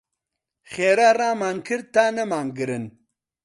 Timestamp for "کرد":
1.67-1.85